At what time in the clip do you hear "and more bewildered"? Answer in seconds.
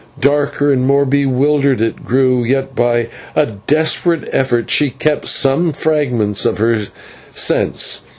0.73-1.79